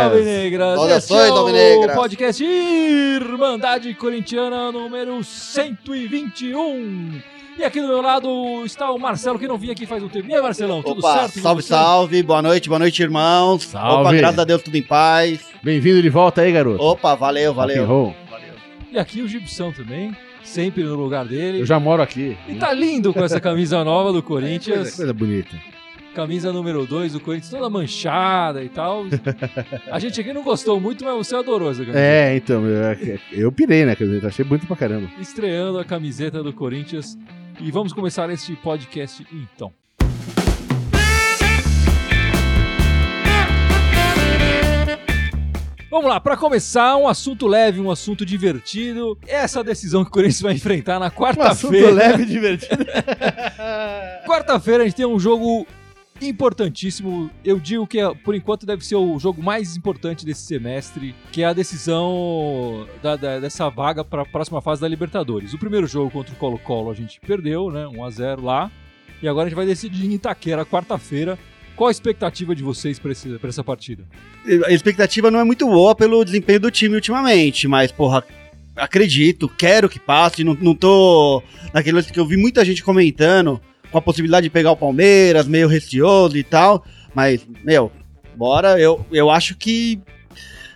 [0.00, 0.78] Alvinegras.
[0.78, 0.78] Alvinegras.
[0.78, 1.96] Saudações, Este é o Alvinegras.
[1.96, 7.20] podcast Irmandade Corintiana número 121.
[7.58, 10.26] E aqui do meu lado está o Marcelo, que não vinha aqui faz um tempo.
[10.28, 11.40] E aí, Marcelão, tudo Opa, certo?
[11.40, 11.80] salve, Tudo certo?
[11.82, 13.64] salve, boa noite, boa noite, irmãos.
[13.64, 14.00] Salve.
[14.08, 15.40] Opa, graças a Deus, tudo em paz.
[15.62, 16.82] Bem-vindo de volta aí, garoto.
[16.82, 17.84] Opa, valeu, valeu.
[17.84, 18.14] roll.
[18.90, 21.60] E aqui o Gibson também, sempre no lugar dele.
[21.60, 22.36] Eu já moro aqui.
[22.48, 24.96] E tá lindo com essa camisa nova do Coisa, Corinthians.
[24.96, 25.54] coisa bonita.
[26.12, 29.04] Camisa número 2 do Corinthians, toda manchada e tal.
[29.90, 31.98] A gente aqui não gostou muito, mas você adorou essa camisa.
[31.98, 35.08] É, então, eu, eu pirei na camiseta, achei bonito pra caramba.
[35.18, 37.16] Estreando a camiseta do Corinthians.
[37.60, 39.72] E vamos começar este podcast então.
[45.90, 49.18] Vamos lá, para começar, um assunto leve, um assunto divertido.
[49.26, 51.90] Essa decisão que o Corinthians vai enfrentar na Um assunto quarta-feira.
[51.90, 52.82] leve e divertido.
[54.26, 55.66] Quarta-feira a gente tem um jogo
[56.28, 57.30] importantíssimo.
[57.44, 61.46] Eu digo que por enquanto deve ser o jogo mais importante desse semestre, que é
[61.46, 65.52] a decisão da- da- dessa vaga para a próxima fase da Libertadores.
[65.54, 67.86] O primeiro jogo contra o Colo-Colo a gente perdeu, né?
[67.86, 68.70] 1 a 0 lá.
[69.22, 71.38] E agora a gente vai decidir em Itaquera, quarta-feira.
[71.76, 73.12] Qual a expectativa de vocês para
[73.48, 74.04] essa partida?
[74.66, 78.22] A expectativa não é muito boa pelo desempenho do time ultimamente, mas, porra,
[78.76, 80.44] acredito, quero que passe.
[80.44, 81.42] Não, não tô
[81.72, 83.60] naquele que eu vi muita gente comentando
[83.92, 86.84] com a possibilidade de pegar o Palmeiras, meio receoso e tal.
[87.14, 87.92] Mas, meu,
[88.34, 88.80] bora.
[88.80, 90.00] Eu, eu acho que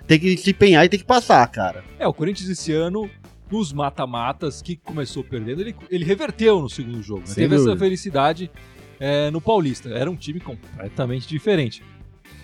[0.07, 1.83] tem que se empenhar e tem que passar, cara.
[1.99, 3.11] É, o Corinthians esse ano,
[3.51, 7.23] nos mata-matas, que começou perdendo, ele, ele reverteu no segundo jogo.
[7.27, 7.35] né?
[7.35, 7.85] Teve essa dúvida.
[7.85, 8.51] felicidade
[9.01, 9.89] é, no Paulista.
[9.89, 11.83] Era um time completamente diferente.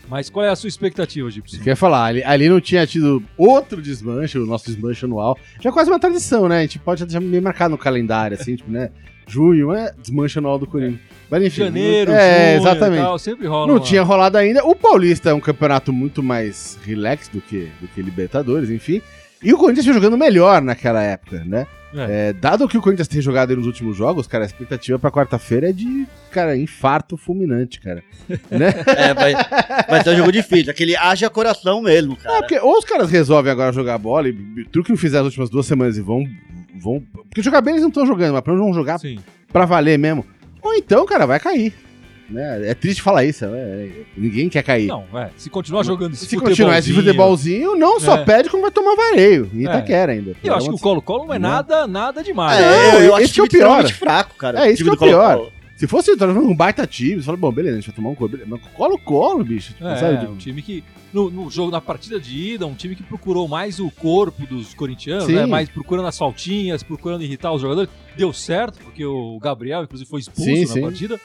[0.09, 1.63] Mas qual é a sua expectativa, Gibson?
[1.63, 5.39] Quer falar, ali, ali não tinha tido outro desmanche, o nosso desmanche anual.
[5.61, 6.59] Já é quase uma tradição, né?
[6.59, 8.91] A gente pode deixar meio marcado no calendário, assim, tipo, né?
[9.27, 11.01] Junho é desmanche anual do Corinthians.
[11.31, 11.63] Mas enfim.
[11.65, 13.01] Janeiro, é, junho exatamente.
[13.01, 14.65] e tal, sempre rola Não uma- tinha rolado ainda.
[14.67, 19.01] O Paulista é um campeonato muito mais relax do que, do que Libertadores, enfim.
[19.43, 21.67] E o Corinthians foi jogando melhor naquela época, né?
[21.95, 22.29] É.
[22.29, 25.11] É, dado que o Corinthians tem jogado aí nos últimos jogos, cara, a expectativa pra
[25.11, 28.03] quarta-feira é de, cara, infarto fulminante, cara.
[28.51, 28.73] né?
[28.97, 29.35] É, vai,
[29.89, 30.71] vai ser um jogo difícil.
[30.71, 32.39] Aquele haja coração mesmo, É, cara.
[32.39, 34.33] porque ou os caras resolvem agora jogar bola, e
[34.71, 36.25] tudo que não fizeram as últimas duas semanas e vão.
[36.83, 39.19] Vão porque jogar bem eles não estão jogando, mas pelo menos vão jogar Sim.
[39.53, 40.25] pra valer mesmo.
[40.63, 41.73] Ou então, cara, vai cair.
[42.31, 42.71] Né?
[42.71, 44.87] É triste falar isso, é, é, ninguém quer cair.
[44.87, 45.29] Não, é.
[45.37, 48.25] Se continuar jogando esse Se continuar esse futebolzinho, não só É.
[48.25, 49.51] perde, como vai tomar vareio.
[49.53, 49.63] E É.
[49.65, 50.35] Itaquera ainda.
[50.43, 52.59] Eu acho que o Colo-Colo não é nada, nada demais.
[52.59, 53.87] É, eu, eu acho esse que é o time pior.
[53.93, 54.65] fraco, cara.
[54.67, 55.37] É, isso time que é o do pior.
[55.37, 55.53] Colo-Colo.
[55.77, 58.11] Se fosse tá jogando um baita time, você fala, bom, beleza, a gente vai tomar
[58.11, 58.31] um colo.
[58.47, 59.75] Mas colo-colo, bicho.
[59.75, 60.27] Tipo, É, sabe?
[60.27, 60.83] um time que,
[61.13, 64.75] no, no jogo, na partida de ida, um time que procurou mais o corpo dos
[64.75, 65.35] corintianos, Sim.
[65.35, 65.47] né?
[65.47, 67.91] Mais procurando as faltinhas, procurando irritar os jogadores.
[68.17, 70.81] Deu certo, porque o Gabriel, inclusive, foi expulso Sim, na sim.
[70.81, 71.21] partida,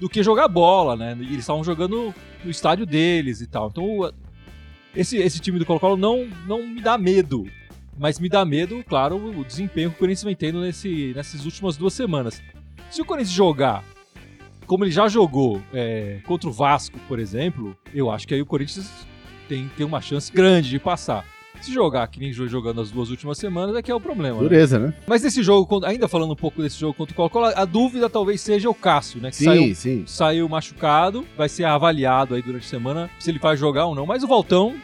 [0.00, 1.16] do que jogar bola, né?
[1.20, 2.12] E eles estavam jogando
[2.44, 3.68] no estádio deles e tal.
[3.68, 4.12] Então,
[4.94, 7.46] esse, esse time do Colo-Colo não, não me dá medo.
[7.96, 11.76] Mas me dá medo, claro, o desempenho que o Corinthians vem tendo nesse, nessas últimas
[11.76, 12.42] duas semanas.
[12.90, 13.84] Se o Corinthians jogar
[14.66, 18.46] como ele já jogou é, contra o Vasco, por exemplo, eu acho que aí o
[18.46, 19.06] Corinthians
[19.54, 21.24] tem, tem uma chance grande de passar.
[21.60, 24.36] Se jogar que nem jo- jogando as duas últimas semanas, é que é o problema.
[24.36, 24.42] né?
[24.42, 24.94] Dureza, né?
[25.06, 28.40] Mas nesse jogo, ainda falando um pouco desse jogo contra o Colo-Colo, a dúvida talvez
[28.40, 29.30] seja o Cássio, né?
[29.30, 30.04] Que Sim, saiu, sim.
[30.06, 34.04] saiu machucado, vai ser avaliado aí durante a semana se ele vai jogar ou não.
[34.06, 34.74] Mas o Valtão,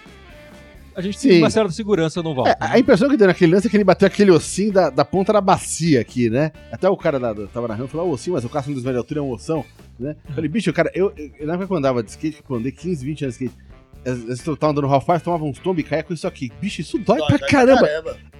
[0.94, 1.28] a gente Sim.
[1.30, 2.52] tem uma certa segurança no Valtão.
[2.52, 5.04] É, a impressão que deu naquele lance é que ele bateu aquele ossinho da, da
[5.04, 6.52] ponta da bacia aqui, né?
[6.70, 8.98] Até o cara da, da- tava narrando falou, "Ah, ossinho, mas o Cássio desvia de
[8.98, 9.64] altura é um ossão,
[9.98, 10.14] né?
[10.28, 12.56] Eu Falei, bicho, cara, eu, eu, na época que eu andava de skate, que eu
[12.56, 13.67] andei 15, 20 anos de skate,
[14.04, 16.50] eu tava andando no Half Pipe, tomava uns tombos e caía com isso aqui.
[16.60, 17.88] Bicho, isso dói, pra caramba.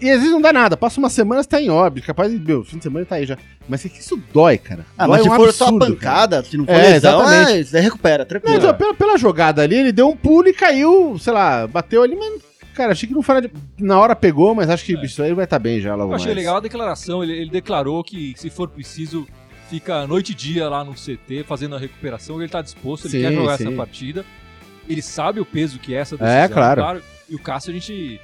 [0.01, 2.39] E às vezes não dá nada, passa uma semana você tá em óbito, capaz de,
[2.39, 3.37] meu, fim de semana tá aí já.
[3.69, 4.87] Mas é que isso dói, cara.
[4.97, 6.17] Ah, Dói mas se um for só absurdo, cara.
[6.29, 7.61] pancada, se não for É, lesão, exatamente.
[7.61, 8.57] é, você recupera, Não, tranquilo.
[8.57, 12.17] então, pela, pela jogada ali, ele deu um pulo e caiu, sei lá, bateu ali,
[12.17, 12.41] mas,
[12.75, 13.51] cara, achei que não foi.
[13.79, 16.17] Na hora pegou, mas acho que bicho, isso aí vai estar bem já logo Eu
[16.17, 16.37] achei mais.
[16.39, 17.23] legal a declaração.
[17.23, 19.27] Ele, ele declarou que, se for preciso,
[19.69, 22.41] fica noite e dia lá no CT fazendo a recuperação.
[22.41, 23.67] Ele tá disposto, ele Sim, quer jogar sim.
[23.67, 24.25] essa partida.
[24.89, 27.03] Ele sabe o peso que é essa É, claro.
[27.29, 28.19] E o Cássio, a gente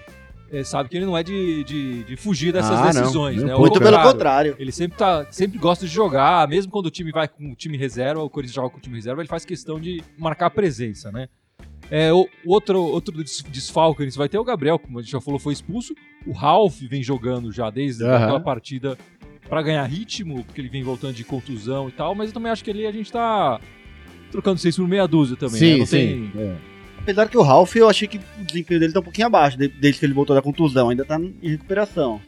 [0.50, 3.55] eh, sabe que ele não é de, de, de fugir dessas Ah, decisões, né?
[3.55, 4.56] Muito pelo contrário.
[4.58, 7.76] Ele sempre, tá, sempre gosta de jogar, mesmo quando o time vai com o time
[7.76, 11.28] reserva, o Corinthians joga com o time reserva, ele faz questão de marcar presença, né?
[11.90, 14.99] É, o, outro, outro des- desfalque que a gente vai ter é o Gabriel, como
[14.99, 15.94] a gente já falou, foi expulso.
[16.26, 18.17] O Ralph vem jogando já desde Aham.
[18.25, 18.96] aquela partida
[19.50, 22.64] pra ganhar ritmo, porque ele vem voltando de contusão e tal, mas eu também acho
[22.64, 23.60] que ali a gente tá
[24.34, 25.58] trocando seis por meia dúzia também, né?
[25.58, 26.31] Sim, Não sim.
[26.34, 26.54] tem- é.
[27.02, 29.69] Apesar que o Ralph, eu achei que o desempenho dele tá um pouquinho abaixo, de-
[29.69, 32.20] desde que ele voltou da contusão, ainda tá em recuperação.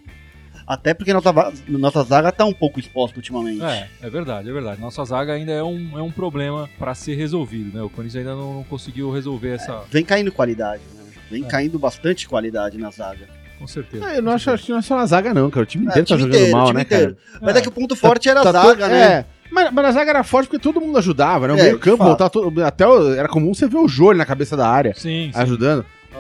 [0.66, 1.32] Até porque nossa,
[1.68, 3.62] nossa zaga tá um pouco exposta ultimamente.
[3.64, 4.80] É, é verdade, é verdade.
[4.80, 7.82] Nossa zaga ainda é um, é um problema pra ser resolvido, né?
[7.82, 9.82] O Corinthians ainda não, não conseguiu resolver essa.
[9.90, 11.04] Vem caindo qualidade, né?
[11.30, 11.46] Vem É.
[11.46, 13.28] caindo bastante qualidade na zaga.
[13.58, 14.04] Com certeza.
[14.06, 15.62] Ah, eu não acho, que não é só na zaga, não, cara.
[15.62, 17.16] O time É, inteiro time tá jogando inteiro, mal, né, inteiro.
[17.16, 17.38] cara?
[17.40, 17.58] Mas É.
[17.58, 19.02] é que o ponto forte era a Tá zaga, to- né?
[19.12, 19.24] É.
[19.50, 21.54] Mas, mas a zaga era forte porque todo mundo ajudava, né?
[21.54, 24.18] O É, meio campo voltava todo, até o- era comum você ver o Jô ali
[24.18, 25.38] na cabeça da área Sim, sim.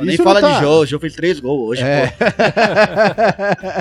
[0.00, 2.06] Nem Isso fala tá- de Jô, o Jô fez três gols hoje, É.
[2.08, 2.24] pô.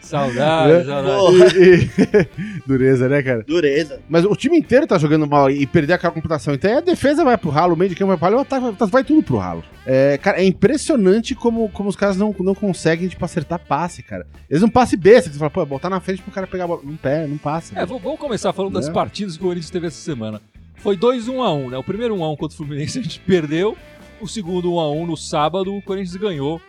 [0.00, 0.84] Saudade, É.
[0.84, 1.58] saudade.
[1.58, 2.28] E- e-
[2.66, 3.42] Dureza, né, cara?
[3.46, 4.00] dureza.
[4.08, 6.54] Mas o time inteiro tá jogando mal e perder aquela computação.
[6.54, 8.72] Então a defesa vai pro ralo, o meio de campo vai pro ralo o ataque
[8.78, 9.64] vai- vai tudo pro ralo.
[9.84, 14.26] É, cara, é impressionante como, como os caras não, não conseguem, tipo, acertar passe, cara.
[14.48, 16.68] Eles não passe besta, que você fala, pô, botar na frente pro cara pegar a
[16.68, 16.80] bola.
[16.84, 17.78] Não pé, não passa.
[17.78, 18.94] É, v- vamos começar falando das Né?
[18.94, 20.40] partidas que o Corinthians teve essa semana.
[20.76, 21.78] Foi 2-1 a 1 né?
[21.78, 23.76] O primeiro 1 a 1 contra o Fluminense a gente perdeu.
[24.20, 26.60] O segundo 1 a 1 no sábado, o Corinthians ganhou.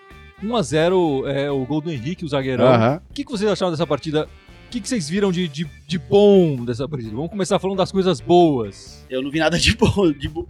[0.44, 2.68] 1 a 0 é, o gol do Henrique, o zagueirão.
[2.68, 3.02] Aham.
[3.10, 4.26] O que, que vocês acharam dessa partida?
[4.26, 7.16] O que, que vocês viram de, de, de bom dessa partida?
[7.16, 9.06] Vamos começar falando das coisas boas.
[9.10, 10.48] Eu não vi nada de bom, de bo-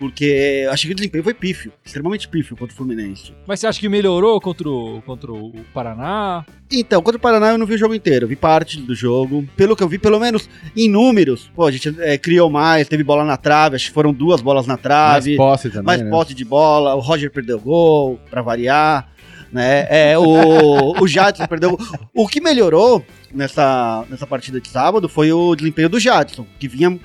[0.00, 3.34] porque eu achei que o desempenho foi pífio, extremamente pífio contra o Fluminense.
[3.46, 6.42] Mas você acha que melhorou contra o, contra o Paraná?
[6.72, 9.46] Então, contra o Paraná eu não vi o jogo inteiro, vi parte do jogo.
[9.54, 13.04] Pelo que eu vi, pelo menos em números, pô, a gente é, criou mais, teve
[13.04, 16.08] bola na trave, acho que foram duas bolas na Mais trave, posse também, mais né?
[16.08, 19.06] posse de bola, o Roger perdeu gol, pra variar,
[19.52, 19.86] né?
[19.90, 21.78] É, o, o Jadson perdeu.
[22.14, 23.04] O que melhorou
[23.34, 26.98] nessa, nessa partida de sábado foi o desempenho do Jadson, que vinha.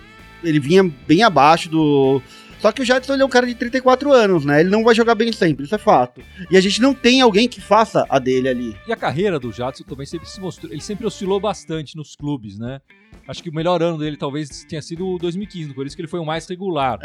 [0.43, 2.21] Ele vinha bem abaixo do.
[2.59, 4.61] Só que o Jadson ele é um cara de 34 anos, né?
[4.61, 6.21] Ele não vai jogar bem sempre, isso é fato.
[6.49, 8.77] E a gente não tem alguém que faça a dele ali.
[8.87, 10.71] E a carreira do Jadson também sempre se mostrou.
[10.71, 12.79] Ele sempre oscilou bastante nos clubes, né?
[13.27, 16.07] Acho que o melhor ano dele talvez tenha sido o 2015, por isso que ele
[16.07, 16.99] foi o mais regular.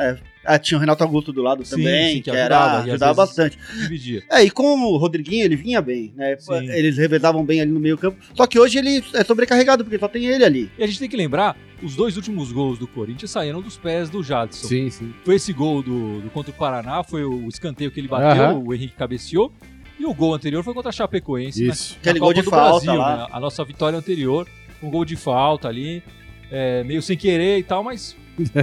[0.45, 2.91] Ah, tinha o Renato Augusto do lado Sim, também, sim, que que, ajudava, era, e
[2.91, 3.59] ajudava bastante.
[3.83, 4.23] Dividia.
[4.31, 6.37] É, e com o Rodriguinho ele vinha bem, né?
[6.39, 6.71] Sim.
[6.71, 8.19] Eles revezavam bem ali no meio campo.
[8.35, 10.71] Só que hoje ele é sobrecarregado, porque só tem ele ali.
[10.79, 14.11] E a gente tem que lembrar, os dois últimos gols do Corinthians saíram dos pés
[14.11, 14.69] do Jadson.
[14.69, 15.15] Sim, sim.
[15.25, 18.59] Foi esse gol do, do contra o Paraná, foi o escanteio que ele bateu, Aham.
[18.59, 19.53] o Henrique cabeceou.
[19.99, 21.67] E o gol anterior foi contra a Chapecoense.
[21.67, 21.93] Isso.
[21.93, 23.17] Na, Aquele na gol Copa de falta Brasil, lá.
[23.19, 23.27] né?
[23.31, 24.49] A nossa vitória anterior,
[24.83, 26.03] um gol de falta ali,
[26.51, 28.17] é, meio sem querer e tal, mas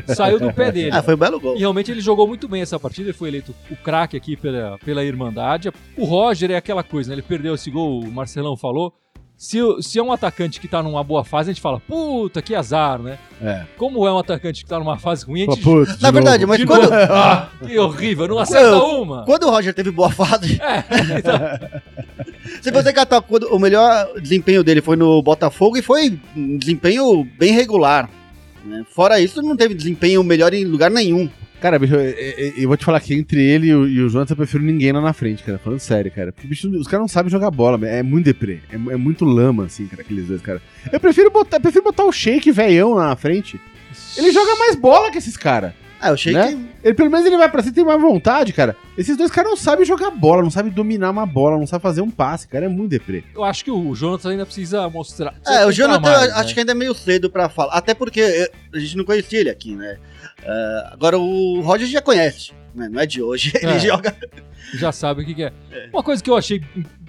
[0.07, 0.91] saiu do pé dele.
[0.95, 1.55] Ah, foi um belo gol.
[1.55, 4.77] E realmente ele jogou muito bem essa partida, ele foi eleito o craque aqui pela,
[4.79, 5.71] pela Irmandade.
[5.97, 7.15] O Roger é aquela coisa, né?
[7.15, 8.93] Ele perdeu esse gol, o Marcelão falou.
[9.39, 12.55] Se, se é um atacante que tá numa boa fase, a gente fala, puta, que
[12.55, 13.19] azar, né?
[13.39, 13.65] É.
[13.77, 15.61] Como é um atacante que tá numa fase ruim, a gente.
[15.61, 16.49] putz, de Na verdade, novo.
[16.49, 16.91] mas de quando.
[16.91, 19.25] Ah, que horrível, não acerta uma.
[19.25, 20.83] quando o Roger teve boa fase, É,
[21.19, 21.39] então,
[22.61, 27.53] se você catar o melhor desempenho dele foi no Botafogo e foi um desempenho bem
[27.53, 28.09] regular.
[28.65, 28.83] né?
[28.89, 31.29] Fora isso, não teve desempenho melhor em lugar nenhum.
[31.59, 34.09] Cara, bicho, eu, eu- eu vou te falar que entre ele e o, e o
[34.09, 35.57] Jonathan eu prefiro ninguém lá na frente, cara.
[35.57, 36.31] Falando sério, cara.
[36.31, 38.59] Porque, bicho, os caras não sabem jogar bola, é muito deprê.
[38.69, 40.61] É, é muito lama, assim, cara, aqueles dois, cara.
[40.91, 43.59] Eu prefiro botar, prefiro botar o Shake velhão lá na frente.
[44.15, 45.73] Ele joga mais bola que esses caras.
[45.99, 46.47] Ah, eu achei Né?
[46.53, 46.67] que.
[46.87, 48.75] Ele, pelo menos ele vai pra cima e tem mais vontade, cara.
[48.97, 52.01] Esses dois caras não sabem jogar bola, não sabem dominar uma bola, não sabem fazer
[52.01, 52.65] um passe, cara.
[52.65, 53.23] É muito deprê.
[53.35, 55.31] eu acho que o Jonathan ainda precisa mostrar.
[55.31, 56.53] É, precisa o mostrar Jonathan mais, eu acho né?
[56.53, 57.73] que ainda é meio cedo pra falar.
[57.73, 59.97] Até porque eh, a gente não conhecia ele aqui, né?
[60.45, 62.87] Ah, agora o Roger já conhece, né?
[62.89, 63.51] Não é de hoje.
[63.61, 63.79] Ele É.
[63.79, 64.15] joga.
[64.75, 65.51] já sabe o que, que é.
[65.91, 66.61] Uma coisa que eu achei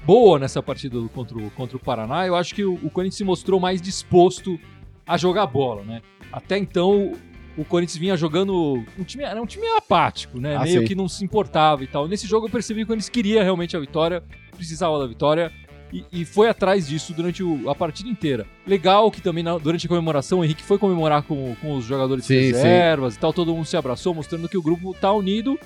[0.05, 3.25] boa nessa partida contra o, contra o Paraná, eu acho que o, o Corinthians se
[3.25, 4.59] mostrou mais disposto
[5.07, 6.01] a jogar bola, né?
[6.33, 7.13] Até então,
[7.59, 8.85] o Corinthians vinha jogando.
[8.99, 10.57] Um time, era um time apático, né?
[10.57, 10.87] Ah, Meio sim.
[10.87, 12.07] que não se importava e tal.
[12.09, 14.23] Nesse jogo eu percebi que o Corinthians queria realmente a vitória,
[14.57, 15.53] precisava da vitória.
[15.93, 18.47] E, e foi atrás disso durante o- a partida inteira.
[18.67, 22.27] Legal que também na- durante a comemoração o Henrique foi comemorar com, com os jogadores
[22.27, 25.59] Sim, reservas e tal, todo mundo se abraçou, mostrando que o grupo tá unido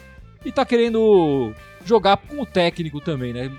[0.44, 1.52] e tá querendo
[1.84, 3.50] jogar com o técnico também, né?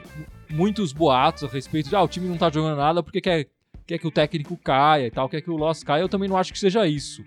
[0.49, 3.47] Muitos boatos a respeito de ah, o time não tá jogando nada porque quer,
[3.85, 6.01] quer que o técnico caia e tal, quer que o Loss caia.
[6.01, 7.21] Eu também não acho que seja isso.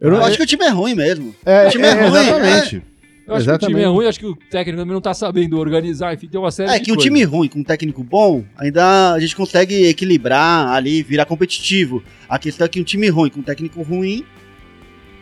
[0.00, 1.34] Eu Eu acho que o time é ruim mesmo.
[1.44, 2.82] É, o time é ruim, exatamente.
[3.26, 3.84] Eu acho que o time é Exatamente.
[3.86, 6.78] ruim, acho que o técnico também não tá sabendo organizar, enfim, tem uma série É
[6.78, 7.04] de que um coisas.
[7.04, 12.02] time ruim com um técnico bom, ainda a gente consegue equilibrar ali, virar competitivo.
[12.26, 14.24] A questão é que um time ruim com um técnico ruim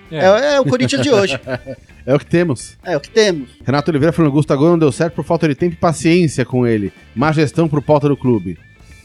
[0.09, 0.18] É.
[0.18, 1.38] é, é o Corinthians de hoje.
[2.06, 2.76] É o que temos.
[2.85, 3.49] É o que temos.
[3.64, 6.92] Renato Oliveira falando, Gustavo não deu certo por falta de tempo e paciência com ele.
[7.16, 8.56] Má gestão por pauta do clube.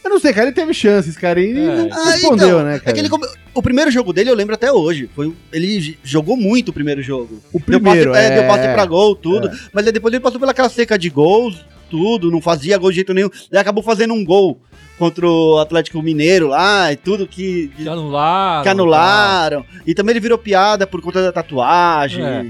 [0.03, 1.53] Eu não sei, cara, ele teve chances, cara, e É.
[1.53, 2.93] não Ah, respondeu, então, né, É cara?
[2.93, 5.09] que ele come- O primeiro jogo dele eu lembro até hoje.
[5.15, 5.31] Foi...
[5.51, 7.39] Ele jogou muito o primeiro jogo.
[7.53, 8.39] O Deu primeiro, passe, é, é...
[8.39, 9.49] deu passe pra gol, tudo.
[9.73, 13.13] Mas aí depois ele passou pelaquela seca de gols, tudo, não fazia gol de jeito
[13.13, 13.29] nenhum.
[13.51, 14.59] Ele acabou fazendo um gol
[14.97, 18.63] contra o Atlético Mineiro lá e tudo que, Que anularam.
[18.63, 19.65] que anularam.
[19.85, 22.23] E também ele virou piada por conta da tatuagem.
[22.23, 22.45] É.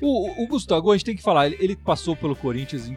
[0.00, 2.92] O, o Gustavo, a gente tem que falar, ele, ele passou pelo Corinthians em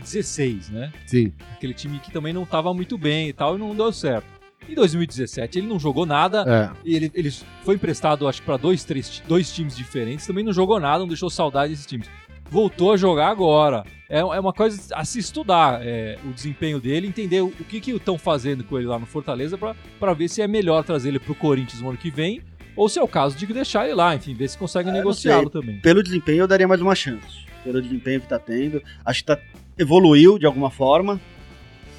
[0.00, 0.92] 2016, né?
[1.06, 1.32] Sim.
[1.54, 4.26] Aquele time que também não tava muito bem e tal, e não deu certo.
[4.68, 6.88] Em 2017 ele não jogou nada, É.
[6.88, 7.30] e ele, ele
[7.64, 11.08] foi emprestado, acho que pra dois, três, dois times diferentes, também não jogou nada, não
[11.08, 12.08] deixou saudade desses times.
[12.50, 13.84] voltou a jogar agora.
[14.08, 17.90] É, é uma coisa a se estudar é, o desempenho dele, entender o, o que
[17.90, 21.34] estão fazendo com ele lá no Fortaleza para ver se é melhor trazer ele pro
[21.34, 22.40] Corinthians no ano que vem
[22.76, 25.48] ou se é o caso de deixar ele lá, enfim, ver se consegue É, negociá-lo
[25.50, 25.78] também.
[25.80, 27.44] Pelo desempenho, eu daria mais uma chance.
[27.64, 28.82] Pelo desempenho que tá tendo.
[29.04, 29.38] Acho que tá,
[29.78, 31.20] evoluiu de alguma forma.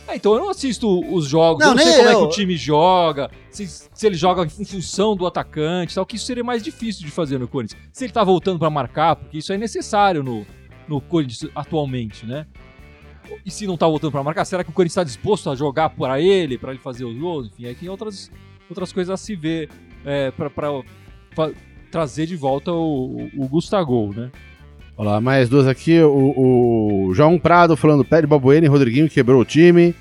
[0.08, 2.20] É, então eu não assisto os jogos, Não, eu não sei como é eu.
[2.20, 6.25] que o time joga, se, se ele joga em função do atacante tal, que isso
[6.25, 7.82] seria mais difícil de fazer no Corinthians.
[7.91, 10.46] Se ele tá voltando pra marcar, porque isso é necessário no,
[10.88, 12.46] no Corinthians atualmente, né?
[13.44, 15.89] E se não tá voltando pra marcar, será que o Corinthians tá disposto a jogar
[15.89, 17.48] para ele, pra ele fazer os gols?
[17.48, 18.29] Enfim, aí tem outras,
[18.70, 19.70] outras coisas a se ver
[20.05, 20.32] é,
[21.34, 21.51] fa-
[21.89, 24.32] trazer de volta o, o Gustavo, né?
[24.97, 25.99] Olha lá, mais duas aqui.
[26.01, 29.93] O, o João Prado falando, pede Balbuena e Rodriguinho quebrou o time.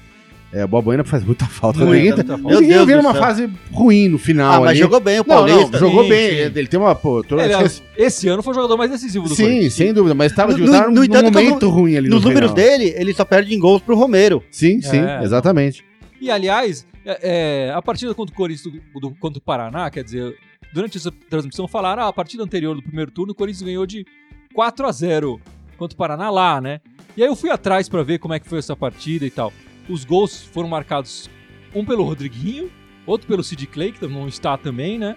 [0.52, 1.82] É, o Balbuena faz muita falta.
[1.82, 2.46] O Muita, Rodriguinho, muita tá- falta.
[2.48, 3.20] o Rodriguinho uma céu.
[3.22, 4.78] fase ruim no final Ah, mas ali.
[4.78, 5.78] jogou bem o Não, não, Paulista.
[5.78, 6.30] jogou Sim, bem.
[6.30, 6.36] sim.
[6.58, 6.94] Ele tem uma.
[6.94, 10.14] Pô, tô- Ele, esqueci- esse ano foi o jogador mais decisivo do Sim, sem dúvida,
[10.14, 12.68] mas tava, No- tava no num entanto, momento ruim ali Nos no números final.
[12.68, 14.44] dele, ele só perde em gols pro Romero.
[14.48, 15.84] Sim, sim, É, exatamente.
[16.20, 20.04] E aliás, é, é, a partida contra o Corinthians do, do- contra o Paraná, quer
[20.04, 20.36] dizer,
[20.72, 24.06] durante essa transmissão falaram, ah, a partida anterior do primeiro turno, o Corinthians ganhou de
[24.54, 25.40] 4 a 0
[25.76, 26.80] contra o Paraná lá, né?
[27.16, 29.52] E aí eu fui atrás pra ver como é que foi essa partida e tal.
[29.88, 31.28] Os gols foram marcados
[31.74, 32.70] um pelo Rodriguinho,
[33.06, 35.16] outro pelo Sid Clay, que não está também, né?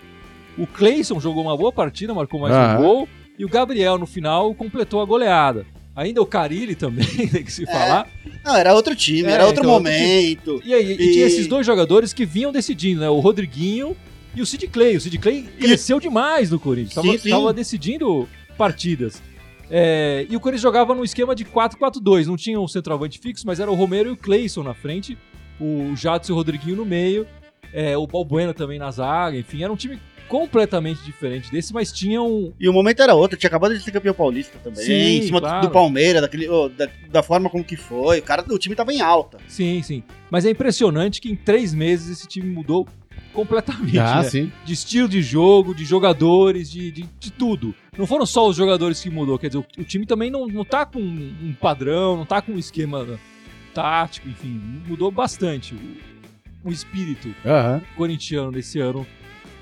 [0.57, 3.07] O Cleison jogou uma boa partida, marcou mais um gol.
[3.37, 5.65] E o Gabriel, no final, completou a goleada.
[5.95, 8.07] Ainda o Carilli também, tem que se falar.
[8.43, 10.61] Não, era outro time, É, era outro então, outro momento.
[10.65, 13.09] E aí, e E- tinha esses dois jogadores que vinham decidindo, né?
[13.09, 13.95] O Rodriguinho
[14.35, 14.97] e o Sid Clay.
[14.97, 16.95] O Sid Clay cresceu demais no Corinthians.
[16.95, 17.29] Tava, Sim, sim.
[17.29, 18.27] tava decidindo
[18.57, 19.21] partidas.
[19.69, 22.25] É, e o Corinthians jogava no esquema de 4-4-2.
[22.25, 25.17] Não tinha um centroavante fixo, mas era o Romero e o Cleison na frente.
[25.59, 27.27] O Jadson e o Rodriguinho no meio.
[27.73, 29.37] é, o Balbuena também na zaga.
[29.37, 33.37] Enfim, era um time completamente diferente desse, mas tinha um, E o momento era outro,
[33.37, 34.83] tinha acabado de ser campeão paulista também.
[34.83, 35.67] Sim, em cima claro.
[35.67, 38.19] do Palmeiras, daquele, oh, da, da forma como que foi.
[38.19, 39.37] O cara do time tava em alta.
[39.47, 40.03] Sim, sim.
[40.29, 42.85] Mas é impressionante que em três meses esse time mudou
[43.33, 43.99] completamente.
[43.99, 44.29] Ah, né?
[44.29, 44.51] sim.
[44.65, 47.73] de estilo de jogo, de jogadores, de, de, de tudo.
[47.97, 50.63] Não foram só os jogadores que mudou, quer dizer, o, o time também não, não
[50.63, 53.05] tá com um padrão, não tá com um esquema
[53.73, 57.81] tático, enfim, mudou bastante o, o espírito Aham.
[57.95, 59.05] corintiano nesse ano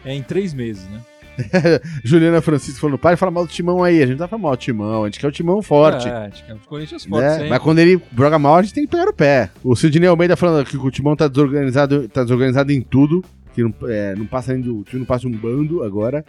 [0.03, 1.01] é, em três meses, né?
[2.03, 3.97] Juliana Francisco falando, para de falar mal do timão aí.
[4.01, 6.07] A gente não tá falando mal do timão, a gente quer o timão forte.
[6.07, 7.49] É, acho que é o Corinthians forte, né?
[7.49, 9.49] Mas quando ele joga mal, a gente tem que pegar o pé.
[9.63, 13.23] O Sidney Almeida falando que o timão tá desorganizado, tá desorganizado em tudo.
[13.53, 16.25] Que não, é, não passa ainda, o time não passa um bando agora.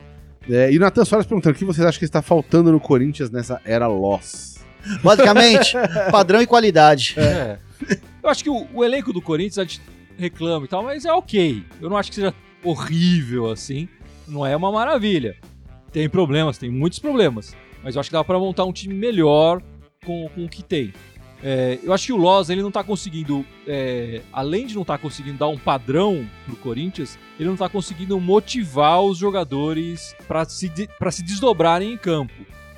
[0.48, 3.30] É, e o Natan Soares perguntando o que vocês acham que está faltando no Corinthians
[3.30, 4.56] nessa era Loss.
[5.02, 5.74] Basicamente,
[6.10, 7.14] padrão e qualidade.
[7.18, 7.58] É.
[8.22, 9.80] Eu acho que o, o elenco do Corinthians a gente
[10.16, 11.64] reclama e tal, mas é ok.
[11.80, 13.88] Eu não acho que seja horrível assim.
[14.26, 15.36] Não é uma maravilha.
[15.92, 17.54] Tem problemas, tem muitos problemas.
[17.82, 19.62] Mas eu acho que dá pra montar um time melhor
[20.04, 20.92] com, com o que tem.
[21.48, 24.98] É, eu acho que o Loz ele não tá conseguindo, é, além de não estar
[24.98, 30.68] conseguindo dar um padrão pro Corinthians, ele não tá conseguindo motivar os jogadores pra se,
[30.68, 32.32] de- se desdobrarem em campo.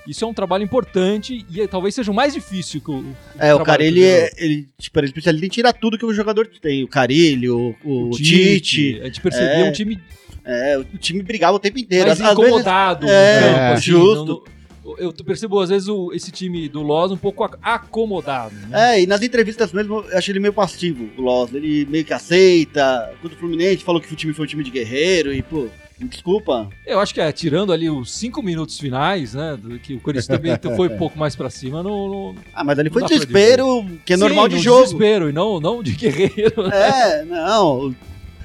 [0.06, 3.04] Isso é um trabalho importante e é- talvez seja o mais difícil que o,
[3.38, 6.46] É, o do ele, é- ele, tipo, ele precisa ele tirar tudo que o jogador
[6.60, 6.84] tem.
[6.84, 8.98] O Carilho, o, o Tite.
[9.00, 9.68] A gente percebia É.
[9.68, 9.98] um time
[10.44, 12.06] É, o time brigava o tempo inteiro.
[12.06, 13.06] vezes- incomodado.
[13.06, 14.24] no é, campo, é, assim, justo.
[14.26, 14.57] não- não-
[14.98, 18.54] eu percebo, às vezes, o- esse time do Loz um pouco ac- acomodado.
[18.68, 18.96] Né?
[18.96, 21.52] É, e nas entrevistas mesmo, eu achei ele meio passivo, o Loss.
[21.54, 23.12] Ele meio que aceita.
[23.20, 25.66] Contra o Fluminense, falou que o time foi um time de guerreiro e, pô,
[26.00, 26.68] desculpa.
[26.86, 29.58] Eu acho que é, tirando ali os cinco minutos finais, né?
[29.82, 32.34] Que o Corinthians também foi um pouco mais pra cima, não.
[32.54, 34.82] Ah, mas ali foi desespero, que é Sim, normal de jogo.
[34.84, 36.66] desespero e não, não de guerreiro.
[36.72, 37.94] É, não.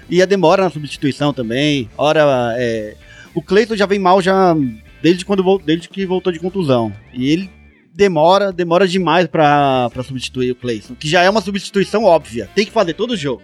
[0.10, 1.90] E a demora na substituição também.
[1.98, 2.96] Ora, é,
[3.34, 4.56] o Cleiton já vem mal já
[5.04, 6.92] desde quando desde que voltou de contusão.
[7.14, 7.52] E ele
[7.94, 12.50] demora, demora demais pra, pra substituir o Cleiton, que já é uma substituição óbvia.
[12.56, 13.44] Tem que fazer todo o jogo.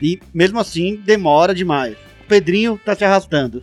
[0.00, 1.94] E mesmo assim, demora demais.
[2.24, 3.62] O Pedrinho tá se arrastando.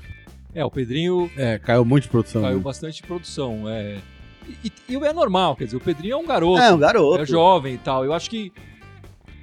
[0.55, 2.41] É, o Pedrinho É, caiu muito de produção.
[2.43, 2.63] caiu né?
[2.63, 3.67] bastante de produção.
[3.67, 3.97] É,
[4.63, 6.61] e, e é normal, quer dizer, o Pedrinho é um garoto.
[6.61, 7.21] É, um garoto.
[7.21, 8.05] é jovem e tal.
[8.05, 8.51] Eu acho que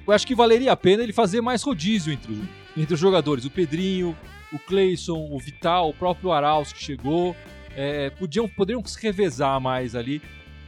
[0.07, 2.39] eu acho que valeria a pena ele fazer mais rodízio entre, os-
[2.77, 3.43] entre os jogadores.
[3.45, 4.15] O Pedrinho,
[4.53, 7.35] o Cleison, o Vital, o próprio Arauz que chegou.
[7.79, 10.19] É, podiam, poderiam se revezar mais ali.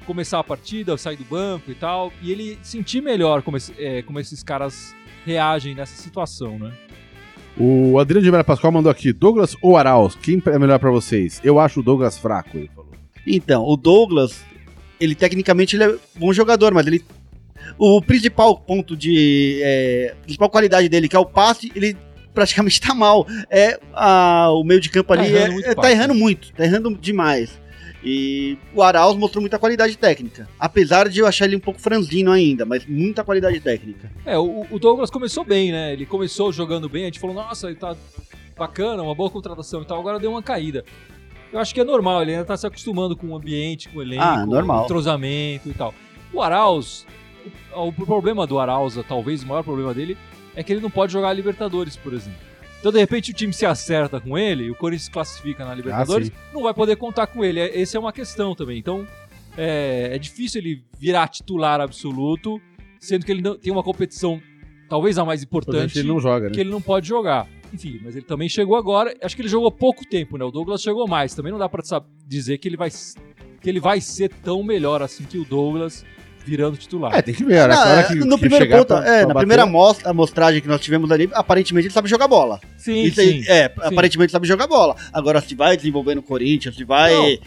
[0.05, 2.13] Começar a partida, sair do banco e tal.
[2.21, 6.71] E ele sentir melhor como, esse- é, como esses caras reagem nessa situação, né?
[7.57, 10.15] O Adriano de Mera Pascoal mandou aqui: Douglas ou Arauz?
[10.15, 11.41] Quem é melhor pra vocês?
[11.43, 12.91] Eu acho o Douglas fraco, ele falou.
[13.27, 14.43] Então, o Douglas,
[14.99, 17.03] ele tecnicamente ele é bom jogador, mas ele.
[17.77, 19.59] O principal ponto de.
[19.61, 21.95] É, a principal qualidade dele, que é o passe, ele
[22.39, 23.27] praticamente tá mal.
[23.49, 25.29] É a- o meio de campo Tá ali.
[25.29, 27.59] errando é- muito é- tá errando muito, tá errando demais.
[28.01, 30.47] E o Arauz mostrou muita qualidade técnica.
[30.57, 34.09] Apesar de eu achar ele um pouco franzino ainda, mas muita qualidade técnica.
[34.25, 35.91] É, o, o Douglas começou bem, né?
[35.91, 37.93] Ele começou jogando bem, a gente falou, nossa, ele tá
[38.57, 40.85] bacana, uma boa contratação e tal, agora deu uma caída.
[41.51, 44.01] Eu acho que é normal, ele ainda tá se acostumando com o ambiente, com o
[44.01, 44.77] elenco, Ah, normal.
[44.77, 45.93] com o entrosamento e tal.
[46.31, 47.05] O Arauz,
[47.75, 50.17] o, o problema do Arauz, talvez o maior problema dele,
[50.59, 52.37] é que ele não pode jogar a Libertadores, por exemplo.
[52.79, 56.29] Então, de repente, o time se acerta com ele, e o Corinthians classifica na Libertadores,
[56.53, 57.59] não vai poder contar com ele.
[57.59, 58.77] É- Essa é uma questão também.
[58.77, 59.05] Então,
[59.57, 62.59] é, é difícil ele virar titular absoluto,
[62.99, 64.41] sendo que ele não, tem uma competição,
[64.89, 66.53] talvez a mais Importante, ele não joga, né?
[66.53, 67.47] que ele não pode jogar.
[67.73, 69.15] Enfim, mas ele também chegou agora.
[69.21, 70.43] Acho que ele jogou pouco tempo, né?
[70.45, 71.35] O Douglas chegou mais.
[71.35, 72.89] Também não dá pra sab- dizer que ele vai
[73.61, 76.03] que ele vai ser tão melhor assim que o Douglas
[76.45, 77.13] virando titular.
[77.15, 77.75] É, tem que ver, né?
[77.75, 80.61] Não, é, que- no que primeiro ponto, pra- é, pra na bater- primeira amostra, amostragem
[80.61, 82.59] que nós tivemos ali, aparentemente ele sabe jogar bola.
[82.77, 83.43] sim, Isso sim.
[83.47, 84.95] é, aparentemente sabe jogar bola.
[85.13, 87.13] Agora, se vai desenvolver no Corinthians, se vai.
[87.13, 87.37] Não.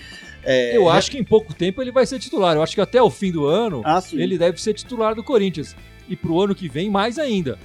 [0.44, 2.54] é, Eu acho que em pouco tempo ele vai ser titular.
[2.56, 4.20] Eu acho que até o fim do ano Ah, sim.
[4.20, 5.74] ele deve ser titular do Corinthians.
[6.08, 7.58] E pro ano que vem, mais ainda.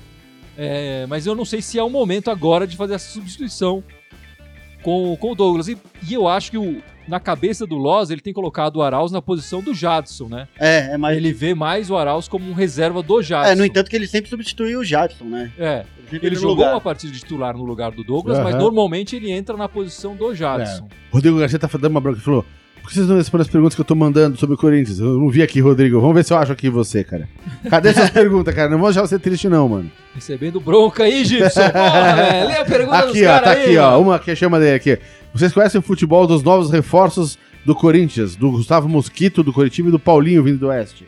[0.58, 3.84] É, mas eu não sei se é o momento agora de fazer essa substituição
[4.88, 5.68] com, com o Douglas.
[5.68, 5.78] E,
[6.10, 9.22] e eu acho que o- na cabeça do Loz ele tem colocado o Arauz na
[9.22, 10.48] posição do Jadson, né?
[10.58, 11.18] É, é mais.
[11.18, 13.52] Ele vê mais o Arauz como um reserva do Jadson.
[13.52, 15.52] É, no entanto, que ele sempre substituiu o Jadson, né?
[15.60, 16.74] É, ele no jogou lugar.
[16.74, 18.64] uma partida de titular no lugar do Douglas, mas Aham.
[18.64, 20.88] normalmente ele entra na posição do Jadson.
[21.12, 22.46] Rodrigo Garcia tá dando uma bronca e falou:
[22.88, 24.98] por que vocês não respondem as perguntas que eu tô mandando sobre o Corinthians?
[24.98, 26.00] Eu não vi aqui, Rodrigo.
[26.00, 27.28] Vamos ver se eu acho aqui você, cara.
[27.70, 28.70] Cadê suas perguntas, cara?
[28.70, 29.92] Não vou deixar você triste, não, mano.
[30.16, 31.70] Recebendo bronca aí, Gibson.
[31.70, 32.48] Porra, velho.
[32.48, 34.00] Lê a pergunta Aqui, ó, tá aí, aqui, ó.
[34.00, 34.98] Uma que chama dele aqui.
[35.34, 39.92] Vocês conhecem o futebol dos novos reforços do Corinthians, do Gustavo Mosquito, do Coritiba e
[39.92, 41.06] do Paulinho vindo do Oeste?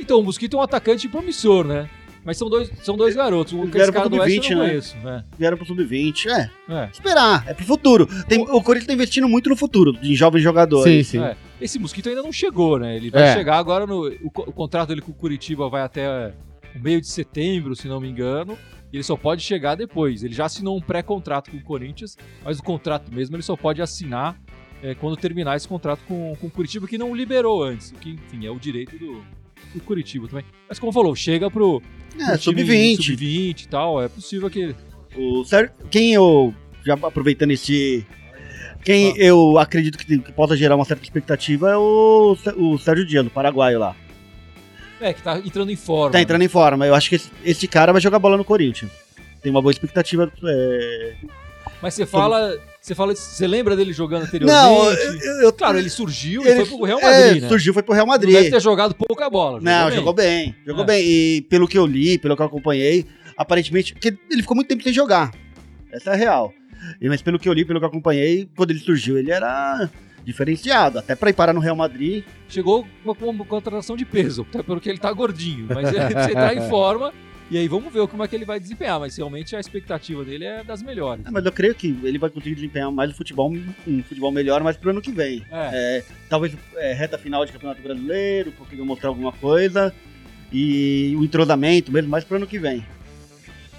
[0.00, 1.88] Então, o Mosquito é um atacante promissor, né?
[2.28, 3.54] Mas são dois, são dois garotos.
[3.54, 4.68] O Eles esse vieram cara pro do Oeste eu sub-20, não né?
[4.68, 4.96] conheço.
[4.98, 5.24] né?
[5.38, 6.26] Vieram pro sub-20.
[6.28, 6.88] É, É.
[6.92, 7.44] esperar.
[7.48, 8.06] É pro futuro.
[8.28, 11.06] Tem, o Corinthians tá investindo muito no futuro, em jovens jogadores.
[11.06, 11.20] sim.
[11.24, 11.34] É.
[11.58, 12.94] Esse Mosquito ainda não chegou, né?
[12.96, 13.32] Ele vai É.
[13.32, 14.08] chegar agora no.
[14.08, 16.34] O, o contrato dele com o Curitiba vai até
[16.76, 18.58] o meio de setembro, se não me engano.
[18.92, 20.22] E ele só pode chegar depois.
[20.22, 22.14] Ele já assinou um pré-contrato com o Corinthians,
[22.44, 24.38] mas o contrato mesmo ele só pode assinar
[24.82, 27.90] é, quando terminar esse contrato com, com o Curitiba, que não liberou antes.
[27.90, 29.24] O que, enfim, é o direito do,
[29.74, 30.44] do Curitiba também.
[30.68, 31.82] Mas como falou, chega pro,
[32.18, 32.96] É, pro time sub-20.
[33.02, 34.02] sub-20 e tal.
[34.02, 34.74] É possível que.
[35.16, 36.54] O Sérgio, quem eu,
[36.84, 38.06] já aproveitando esse.
[38.84, 43.24] Quem eu acredito que, que possa gerar uma certa expectativa é o, o Sérgio Dias,
[43.24, 43.96] do Paraguaio lá.
[45.00, 46.10] É, que tá entrando em forma.
[46.12, 46.86] Tá entrando em forma.
[46.86, 48.90] Eu acho que esse, esse cara vai jogar bola no Corinthians.
[49.42, 50.30] Tem uma boa expectativa.
[50.44, 51.14] é,
[51.82, 52.58] Mas você fala.
[52.80, 53.14] Você fala.
[53.14, 54.60] Você lembra dele jogando anteriormente?
[54.62, 57.48] Não, eu, eu- Claro, ele surgiu e ele- foi pro Real é, Madrid, né?
[57.48, 58.32] Surgiu, foi pro Real Não Madrid.
[58.34, 59.60] deve ter jogado pouca bola.
[59.60, 59.96] Não, bem.
[59.96, 60.56] jogou bem.
[60.66, 60.86] Jogou É.
[60.86, 61.04] bem.
[61.06, 63.04] E pelo que eu li, pelo que eu acompanhei,
[63.36, 63.92] aparentemente.
[63.92, 65.32] Porque ele ficou muito tempo sem jogar.
[65.92, 66.52] Essa é a real.
[67.00, 69.90] E- Mas pelo que eu li, pelo que eu acompanhei, quando ele surgiu, ele era
[70.24, 70.98] diferenciado.
[70.98, 72.22] Até pra ir parar no Real Madrid.
[72.48, 75.66] Chegou com uma, uma contratação de peso, até porque ele tá gordinho.
[75.68, 75.98] Mas ele
[76.34, 77.12] tá em forma.
[77.50, 79.00] E aí vamos ver como é que ele vai desempenhar.
[79.00, 81.24] Mas realmente a expectativa dele é das melhores.
[81.26, 83.50] Ah, Mas eu creio que ele vai conseguir desempenhar mais o futebol,
[83.86, 85.42] um futebol melhor, mais pro ano que vem.
[85.50, 85.70] É.
[85.98, 89.94] É, talvez é, reta final de Campeonato Brasileiro, conseguir mostrar alguma coisa.
[90.52, 92.84] E o entrosamento mesmo, mais pro ano que vem.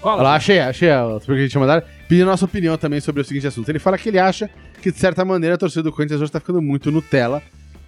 [0.00, 0.14] Fala.
[0.16, 1.84] Olha lá, achei, achei a pergunta que a gente tinha mandado.
[2.08, 3.68] Pedindo a nossa opinião também sobre o seguinte assunto.
[3.68, 4.48] Ele fala que ele acha
[4.80, 7.42] que, de certa maneira, a torcida do Corinthians hoje tá ficando muito Nutella.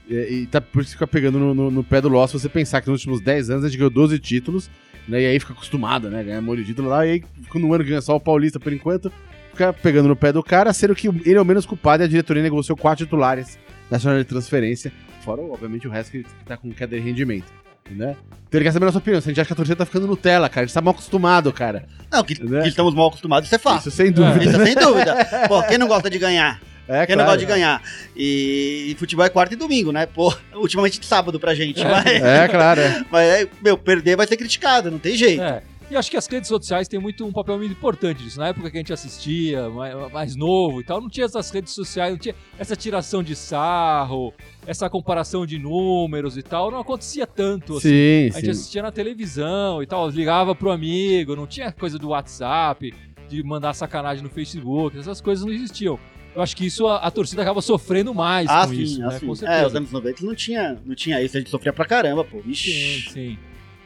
[0.09, 2.33] E, e tá por isso fica pegando no, no- no pé do Loss.
[2.33, 4.69] Se você pensar que nos últimos 10 anos a gente ganhou 12 títulos,
[5.09, 5.23] né?
[5.23, 6.23] E aí fica acostumado, né?
[6.23, 7.07] Ganhar um monte de título lá.
[7.07, 9.13] E aí, quando um ano ganha só o Paulista por enquanto,
[9.51, 12.09] fica pegando no pé do cara, sendo que ele é o menos culpado e a
[12.09, 13.59] diretoria negociou quatro titulares
[13.91, 14.93] na jornada de transferência.
[15.25, 17.53] Fora, obviamente, o resto que tá com queda de rendimento.
[17.91, 18.17] Né?
[18.49, 19.21] Então ele quer saber a nossa opinião.
[19.21, 20.65] Se a gente acha que a torcida tá ficando Nutella, cara.
[20.65, 21.85] A gente tá mal acostumado, cara.
[22.11, 22.63] Não, que, Né?
[22.63, 23.89] que estamos mal acostumados, isso é fácil.
[23.89, 24.45] Isso sem dúvida.
[24.45, 25.17] Isso sem dúvida.
[25.49, 26.61] Pô, quem não gosta de ganhar?
[26.89, 27.19] É, Quem claro.
[27.19, 27.83] não gosta de ganhar?
[28.17, 30.07] E, e futebol é quarta e domingo, né?
[30.07, 31.81] Pô, ultimamente de sábado pra gente.
[31.81, 31.89] É.
[31.89, 32.81] Mas, É, claro.
[32.81, 33.05] É.
[33.11, 35.43] mas, é, meu, perder vai ser criticado, não tem jeito.
[35.43, 35.63] É.
[35.93, 38.39] E acho que as redes sociais têm muito um papel muito importante disso.
[38.39, 41.75] Na época que a gente assistia, mais, mais novo e tal, não tinha essas redes
[41.75, 44.33] sociais, não tinha essa tiração de sarro,
[44.67, 47.91] essa comparação de números e tal, não acontecia tanto assim.
[47.91, 48.51] Sim, A gente sim.
[48.53, 52.95] assistia na televisão e tal, ligava pro amigo, não tinha coisa do WhatsApp,
[53.29, 55.99] de mandar sacanagem no Facebook, essas coisas não existiam.
[56.35, 59.09] Eu acho que isso a, a torcida acaba sofrendo mais Ah, com sim, isso, ah,
[59.09, 59.19] né?
[59.19, 59.27] sim.
[59.27, 59.77] Com É, os certeza.
[59.79, 62.41] anos 90 não tinha, não tinha isso, a gente sofria pra caramba, pô.
[62.43, 63.11] Sim, Ixi.
[63.13, 63.39] sim.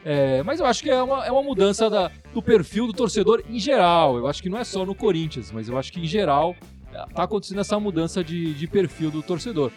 [0.05, 3.43] É, mas eu acho que é uma, é uma mudança da- do perfil do torcedor
[3.49, 4.17] em geral.
[4.17, 6.55] Eu acho que não é só no Corinthians, mas eu acho que em geral
[7.13, 9.69] tá acontecendo essa mudança de, de perfil do torcedor.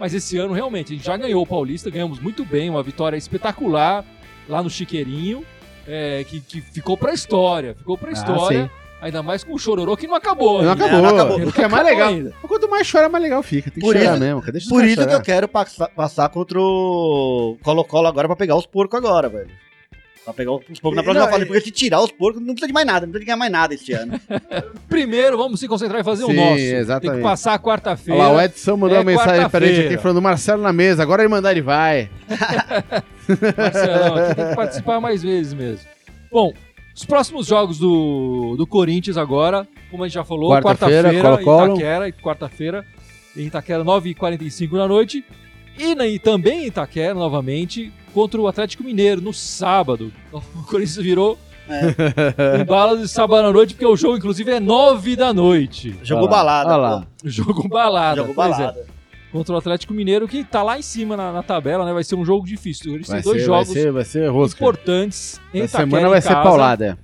[0.00, 3.16] Mas esse ano, realmente, a gente já ganhou o Paulista, ganhamos muito bem, uma vitória
[3.16, 4.04] espetacular
[4.48, 5.44] lá no Chiqueirinho,
[5.86, 7.74] é, que, que ficou pra história.
[7.74, 8.64] Ficou pra Ah, história.
[8.64, 8.83] sim.
[9.04, 10.62] Ainda mais com o chororô que não acabou.
[10.62, 11.02] Não acabou.
[11.02, 11.40] não acabou.
[11.46, 12.08] O que é mais legal.
[12.08, 12.32] ainda.
[12.40, 13.70] Quanto mais chora, mais legal fica.
[13.70, 14.40] Tem que Por chorar isso- mesmo.
[14.50, 15.12] Deixa Por isso que chorar.
[15.12, 19.50] eu quero passa- passar contra o Colo-Colo agora pra pegar os porcos agora, velho.
[20.24, 21.44] Pra pegar os porcos na E- próxima não, fase.
[21.44, 23.04] e- Porque se tirar os porcos, não precisa de mais nada.
[23.04, 24.18] Não precisa de ganhar mais nada este ano.
[24.88, 26.54] Primeiro, vamos se concentrar em fazer o Sim, nosso.
[26.56, 27.16] Tem exatamente.
[27.18, 28.22] que passar a Olha quarta-feira.
[28.22, 31.02] lá, o Edson mandou É uma mensagem pra gente aqui falando Marcelo na mesa.
[31.02, 32.08] Agora ele mandar, ele vai.
[33.56, 35.86] Marcelão, aqui tem que participar mais vezes mesmo.
[36.32, 36.52] Bom,
[36.94, 41.22] os próximos jogos do, do Corinthians agora, como a gente já falou, Quarta-feira, quarta-feira em
[41.22, 41.72] Colo-Colo.
[41.74, 42.86] Itaquera, e quarta-feira
[43.36, 45.24] em Itaquera, 9h45 da noite.
[45.78, 50.12] E, na- e também em Itaquera, novamente, contra o Atlético Mineiro, no sábado.
[50.32, 51.38] O Corinthians virou
[52.60, 55.96] um bala de sábado à noite, porque o jogo, inclusive, é 9 da noite.
[56.02, 56.68] Jogou lá, balada.
[56.70, 57.06] olha lá.
[57.24, 58.16] Jogo balada.
[58.20, 58.50] Jogou pois é.
[58.58, 58.86] balada.
[59.34, 61.92] Contra o Atlético Mineiro, que tá lá em cima na, na tabela, né?
[61.92, 62.94] Vai ser um jogo difícil.
[62.94, 64.60] Eles Vai têm dois ser, vai jogos ser, vai ser rosca.
[64.60, 66.98] importantes em Essa Itaquera, semana em vai ser paulada.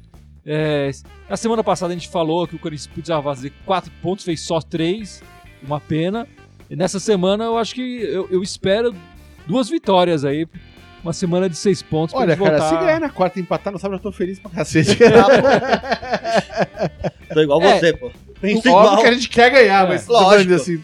[0.46, 0.90] É,
[1.28, 4.60] na semana passada a gente falou que o Corinthians precisava fazer quatro pontos, fez só
[4.60, 5.20] três,
[5.60, 6.24] uma pena.
[6.70, 8.94] E nessa semana eu acho que eu, eu espero
[9.44, 10.46] duas vitórias aí,
[11.02, 12.68] uma semana de seis pontos Olha, cara, voltar.
[12.68, 14.96] se ganhar na quarta e empatar, não sabe, eu tô feliz pra cacete.
[17.34, 17.78] Tô igual É.
[17.78, 18.10] você, pô.
[18.40, 18.98] Pensa igual.
[18.98, 20.54] que a gente quer ganhar, É, mas lógico.
[20.54, 20.82] assim,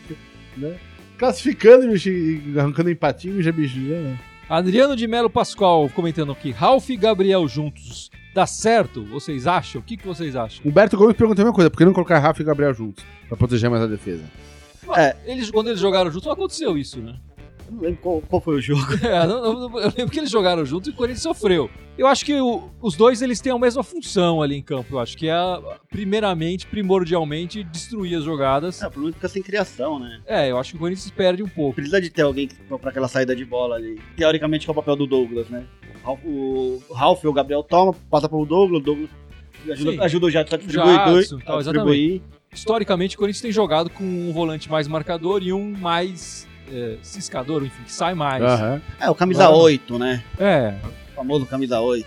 [0.56, 0.74] né?
[1.18, 4.18] Classificando, bicho, e arrancando empatinho, já, já, né?
[4.48, 9.04] Adriano de Melo Pascoal comentando aqui, Ralf e Gabriel juntos, dá certo?
[9.04, 9.80] Vocês acham?
[9.80, 10.64] O que, que vocês acham?
[10.64, 13.04] Humberto Gomes perguntou a mesma coisa, por que não colocar Rafa e Gabriel juntos?
[13.28, 14.22] Pra proteger mais a defesa.
[15.24, 17.16] Eles, quando eles jogaram juntos, não aconteceu isso, né?
[17.70, 18.82] Não lembro qual, qual foi o jogo.
[19.02, 21.70] É, não- não- eu lembro que eles jogaram juntos e o Corinthians sofreu.
[21.98, 24.94] Eu acho que o- os dois eles têm a mesma função ali em campo.
[24.96, 25.34] Eu acho que é,
[25.90, 28.82] primeiramente, primordialmente, destruir as jogadas.
[28.82, 30.20] É, o problema fica sem criação, né?
[30.26, 31.74] É, eu acho que o Corinthians perde um pouco.
[31.76, 32.48] Precisa de ter alguém
[32.80, 33.98] pra aquela saída de bola ali.
[34.16, 35.64] Teoricamente, que é o papel do Douglas, né?
[36.24, 39.10] O Ralf, o ou o Gabriel toma, passa pro Douglas, o Douglas
[39.72, 41.04] ajuda, ajuda o Jadson a distribuir.
[41.06, 42.22] Dois- tal, distribuir.
[42.52, 47.62] Historicamente, o Corinthians tem jogado com um volante mais marcador e um mais é, ciscador,
[47.64, 48.42] enfim, que sai mais.
[48.42, 48.80] Aham.
[49.00, 49.56] É, o camisa Claro.
[49.58, 50.22] 8, né?
[50.38, 50.74] É,
[51.12, 52.06] O famoso camisa 8.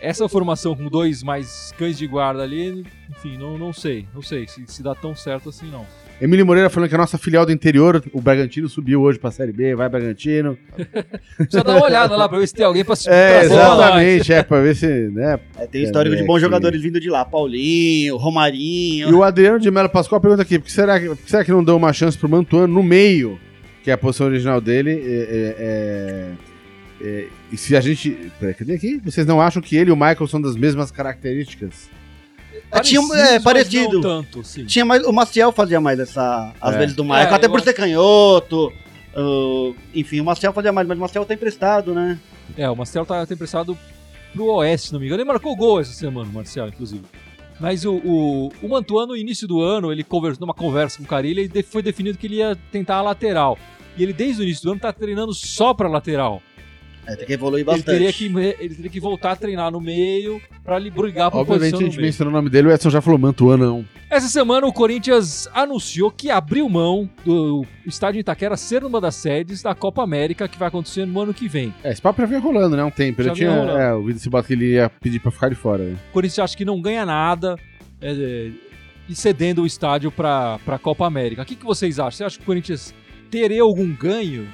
[0.00, 4.06] essa formação com dois mais cães de guarda ali, enfim, não, não sei.
[4.14, 5.84] Não sei se, se dá tão certo assim, não.
[6.18, 9.52] Emílio Moreira falando que a nossa filial do interior, o Bragantino, subiu hoje pra Série
[9.52, 10.56] B, vai Bragantino.
[11.36, 13.74] Precisa dar uma olhada lá pra ver se tem alguém pra se É, uma lá.
[13.74, 15.38] exatamente, é, pra ver se, né.
[15.58, 17.22] É, tem histórico de bons jogadores vindo de lá.
[17.22, 19.10] Paulinho, Romarinho.
[19.10, 21.52] E o Adriano de Melo Pascoal pergunta aqui, por que será por que será que
[21.52, 23.38] não deu uma chance pro Mantuano no meio,
[23.86, 25.56] que é a posição original dele, é, é,
[27.00, 28.32] é, é, e se a gente...
[28.40, 29.00] Peraí, cadê aqui?
[29.04, 31.88] Vocês não acham que ele e o Michael são das mesmas características?
[32.72, 34.00] É, tinha é, parecido.
[34.00, 34.64] tanto, sim.
[34.64, 36.78] Tinha mais, o Maciel fazia mais essa, às É.
[36.78, 37.28] vezes, do Michael.
[37.28, 38.72] É, até por acho- ser canhoto.
[39.14, 42.18] uh, enfim, o Maciel fazia mais, mas o Maciel tá emprestado, né?
[42.56, 43.78] É, o Marcelo tá, tá emprestado
[44.34, 45.22] pro Oeste, se não me engano.
[45.22, 47.04] Ele marcou gol essa semana, o Marcelo, inclusive.
[47.60, 51.06] Mas o, o, o Mantuano, no início do ano, ele conversou numa conversa com o
[51.06, 53.56] Carilha e foi definido que ele ia tentar a lateral.
[53.96, 56.42] E ele, desde o início do ano, tá treinando só pra lateral.
[57.06, 57.84] É, tem que evoluir Ele bastante.
[57.84, 58.24] teria, que,
[58.58, 61.80] ele teria que voltar a treinar no meio pra ele brigar por Obviamente a posição
[61.80, 63.84] no gente mencionou o nome dele, o Edson já falou Mantuano não.
[64.10, 69.62] Essa semana o Corinthians anunciou que abriu mão do estádio Itaquera ser uma das sedes
[69.62, 71.72] da Copa América que vai acontecer no ano que vem.
[71.84, 73.20] É, esse papo já vinha rolando, né, um tempo.
[73.20, 73.78] Ele Já tinha, vinha rolando.
[73.78, 75.84] é, ouvido esse que ele ia pedir pra ficar de fora.
[75.84, 75.96] Né?
[76.10, 77.54] O Corinthians acha que não ganha nada
[78.00, 78.50] é, é,
[79.08, 81.42] e cedendo o estádio para a Copa América.
[81.42, 82.10] O que, que vocês acham?
[82.10, 82.92] Você acha que o Corinthians
[83.30, 84.48] teria algum ganho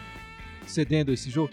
[0.66, 1.50] cedendo esse jogo?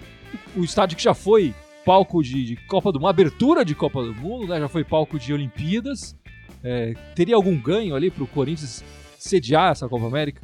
[0.56, 1.54] O estádio que já foi
[1.86, 4.60] palco de, de Copa do Mundo, abertura de Copa do Mundo, né?
[4.60, 6.16] já foi palco de Olimpíadas.
[6.64, 8.84] É, teria algum ganho ali para o Corinthians
[9.18, 10.42] sediar essa Copa América?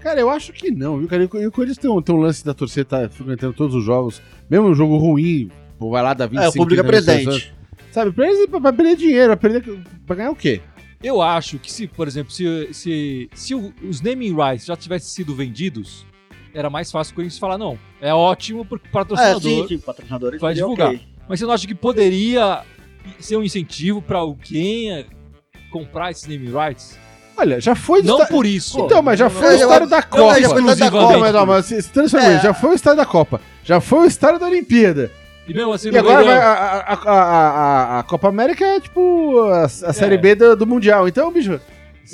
[0.00, 1.24] Cara, eu acho que não, viu, cara?
[1.24, 4.22] E o Corinthians tem um, tem um lance da torcida tá frequentando todos os jogos,
[4.48, 7.42] mesmo um jogo ruim, vai lá dar 25 É, o público é 30 mil pessoas.
[7.42, 7.58] presente.
[7.90, 10.60] Sabe, pra eles pra, pra perder dinheiro, pra, perder, pra ganhar o quê?
[11.02, 15.08] Eu acho que se, por exemplo, se, se, se o- os naming rights já tivessem
[15.08, 16.04] sido vendidos,
[16.52, 19.40] era mais fácil o Corinthians falar, não, é ótimo pro É, patrocinador.
[19.42, 20.40] sim, sim, patrocinadores.
[20.40, 20.88] vai divulgar.
[20.88, 21.00] ok.
[21.28, 22.62] Mas você não acha que poderia
[23.20, 25.06] ser um incentivo pra alguém
[25.70, 26.98] comprar esses naming rights?
[27.36, 28.02] Olha, já foi...
[28.02, 28.80] Não por isso.
[28.80, 30.36] Então, mas já foi o estádio da Copa.
[30.36, 30.90] eu já foi o estádio
[31.32, 32.34] da Não, É.
[32.34, 35.12] isso, já foi o estádio da Copa, já foi o estádio da Olimpíada.
[35.48, 39.64] E mesmo assim, E agora vai, a, a, a, a- Copa América é tipo a,
[39.64, 41.08] a Série B do, do Mundial.
[41.08, 41.58] Então, bicho,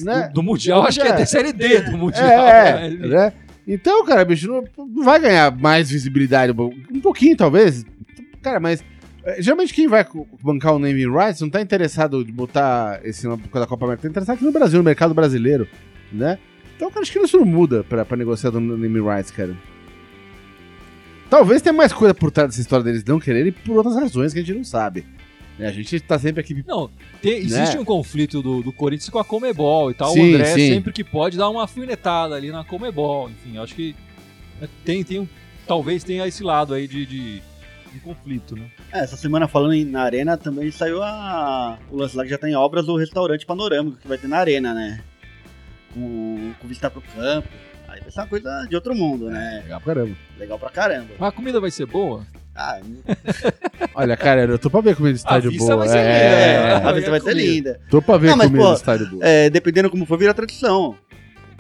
[0.04, 0.28] né?
[0.28, 1.12] do, do Mundial, acho que é É.
[1.14, 2.24] até série D do Mundial.
[2.26, 3.06] É, né?
[3.08, 3.32] né?
[3.66, 6.52] Então, cara, bicho, não, não vai ganhar mais visibilidade.
[6.92, 7.84] Um pouquinho, talvez.
[8.42, 8.84] Cara, mas.
[9.24, 10.06] eh, Geralmente quem vai
[10.42, 13.84] bancar o naming rights não tá interessado de botar esse nome por causa da Copa
[13.86, 15.66] América, tá interessado aqui no Brasil, no mercado brasileiro,
[16.12, 16.38] né?
[16.76, 19.56] Então, cara, acho que isso não muda pra, pra negociar do naming rights, cara.
[21.30, 24.38] Talvez tenha mais coisa por trás dessa história deles não quererem por outras razões que
[24.38, 25.04] a gente não sabe.
[25.58, 25.66] né?
[25.68, 26.64] A gente tá sempre aqui.
[26.66, 27.80] Não, tem- existe Né?
[27.80, 30.12] um conflito do, do Corinthians com a Comebol e tal.
[30.12, 30.68] Sim, o André sim.
[30.74, 33.30] sempre que pode dar uma alfinetada ali na Comebol.
[33.30, 33.96] Enfim, acho que
[34.60, 35.28] né, tem, tem um,
[35.66, 37.42] talvez tenha esse lado aí de, de,
[37.92, 38.66] de conflito, né?
[38.92, 42.38] É, essa semana falando em- na Arena também saiu a, o lance lá que já
[42.38, 45.00] tem obras do restaurante panorâmico que vai ter na Arena, né?
[45.92, 47.48] Com, com vista pro campo.
[48.04, 49.62] Vai ser uma coisa de outro mundo, né?
[49.64, 50.16] Legal pra caramba.
[50.38, 51.08] Legal pra caramba.
[51.18, 52.24] Mas a comida vai ser boa?
[52.54, 52.78] Ah,
[53.96, 55.78] Olha, cara, eu tô pra ver comida de estádio vista boa.
[55.78, 57.50] vai ser é, linda, é, a vista vai ser comida.
[57.50, 57.80] linda.
[57.90, 59.26] Tô pra ver Não, mas, comida pô, de estádio boa.
[59.26, 60.96] É, dependendo como for, vira tradição.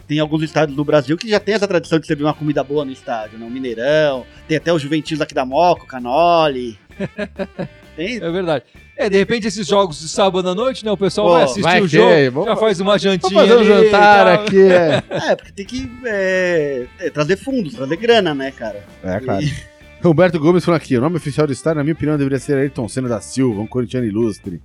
[0.06, 2.84] Tem alguns estádios do Brasil que já tem essa tradição de servir uma comida boa
[2.84, 3.46] no estádio, né?
[3.46, 6.78] O Mineirão, tem até os Juventinos aqui da Moca, o Canoli.
[7.96, 8.64] Tem, É verdade.
[8.96, 10.90] É, de repente esses jogos de sábado à noite, né?
[10.90, 13.72] O pessoal Pô, vai assistir vai o jogo, vamos- já faz uma jantinha Vamos fazer
[13.72, 14.62] um ali jantar aqui.
[14.62, 15.02] É,
[15.32, 18.84] é, porque tem que é, é, trazer fundos, trazer grana, né, cara?
[19.02, 19.42] é claro.
[19.44, 22.56] E- Roberto Gomes falou aqui: o nome oficial do estádio, na minha opinião, deveria ser
[22.58, 24.60] Ayrton Senna da Silva, um corintiano ilustre.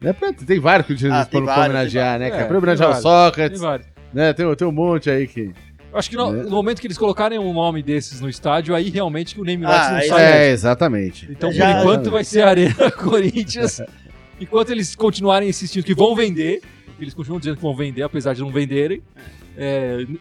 [0.00, 2.44] Né, pronto, tem vários corintianos Ah, vários, homenagear, né, cara?
[2.44, 3.02] É, homenagear o vários.
[3.04, 3.88] Tem Sócrates, vários.
[4.14, 4.32] né?
[4.32, 5.50] Tem, tem um monte aí que.
[5.92, 6.42] Eu Acho que no, Né?
[6.44, 9.64] no momento que eles colocarem um nome desses no estádio, aí realmente que o name
[9.64, 10.32] Ah, rights não aí sai.
[10.48, 11.26] É, exatamente.
[11.30, 13.82] Então, Já- por enquanto, vai ser a Arena Corinthians.
[14.40, 18.34] Enquanto eles continuarem insistindo que vão vender, porque eles continuam dizendo que vão vender, apesar
[18.34, 19.20] de não venderem, é,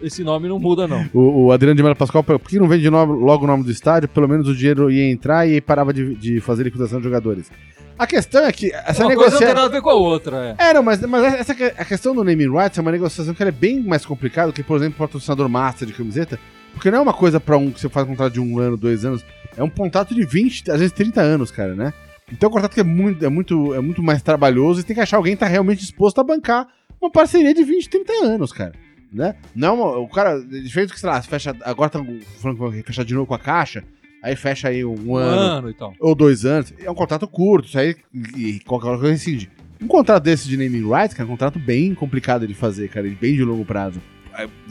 [0.02, 1.06] esse nome não muda, não.
[1.14, 3.72] O, o Adriano de Melo Pascoal, por que não vende nome- logo o nome do
[3.72, 4.10] estádio?
[4.10, 7.50] Pelo menos o dinheiro ia entrar e parava de, de fazer liquidação de jogadores.
[7.98, 9.48] A questão é que essa Uma coisa não tem negociação.
[9.56, 10.56] nada a ver com a outra.
[10.58, 10.70] É.
[10.70, 13.50] É, não, mas, mas essa a questão do naming rights é uma negociação que ela
[13.50, 16.40] é bem mais complicada que, por exemplo, o patrocinador master de camiseta,
[16.74, 18.78] porque não é uma coisa pra um que você faz um contrato de um ano,
[18.78, 19.24] dois anos,
[19.58, 21.94] é um contrato de 20, às vezes 30 anos, cara, né?
[22.32, 24.96] Então é um contrato que é muito, é muito, é muito mais trabalhoso e tem
[24.96, 26.68] que achar alguém que tá realmente disposto a bancar
[27.02, 28.74] uma parceria de 20, 30 anos, cara.
[29.12, 29.36] Né?
[29.56, 32.00] Não, o cara, diferente que, sei lá, fecha, agora tá
[32.40, 33.84] falando que vai fechar de novo com a caixa,
[34.24, 35.94] aí fecha aí um, Um ano, ano e tal.
[36.00, 37.96] ou dois anos, é um contrato curto, isso aí
[38.38, 39.50] e qualquer coisa rescinde.
[39.82, 43.08] Um contrato desse de naming rights, que é um contrato bem complicado de fazer, cara,
[43.08, 44.00] e bem de longo prazo.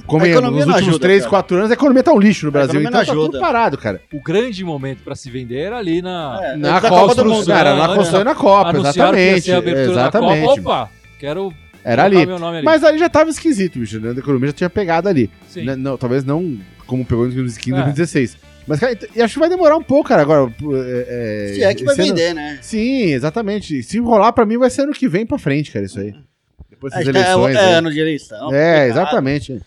[0.06, 1.30] Como A é, economia nos últimos ajuda, 3, cara.
[1.30, 3.40] 4 anos, a economia tá um lixo no Brasil, então tá tudo ajuda.
[3.40, 4.00] parado, cara.
[4.14, 6.38] O grande momento pra se vender era ali na.
[6.42, 7.44] É, Na da Copa, do Mundo.
[7.46, 7.80] cara, né?
[7.80, 9.44] na construção e na Copa, anunciaram que ia exatamente.
[9.44, 10.40] ser a abertura exatamente.
[10.40, 10.60] da Copa.
[10.60, 10.90] Opa!
[11.18, 11.52] Quero
[11.84, 12.24] Era ali.
[12.26, 12.64] meu nome ali.
[12.64, 14.10] Mas ali já tava esquisito, bicho, né?
[14.10, 15.30] A economia já tinha pegado ali.
[15.48, 15.64] Sim.
[15.64, 17.82] Né, não, talvez não como pegou em 2015, É.
[17.84, 18.36] 2016.
[18.66, 20.52] Mas, cara, e acho que vai demorar um pouco, cara, agora.
[21.08, 22.58] É, Se é que vai ano- vender, né?
[22.60, 23.82] Sim, exatamente.
[23.82, 26.14] Se rolar pra mim, vai ser ano que vem pra frente, cara, isso aí.
[26.68, 27.56] Depois das Acho que é, eleições.
[27.56, 27.72] é aí.
[27.74, 28.54] ano de eleição.
[28.54, 29.58] É, exatamente.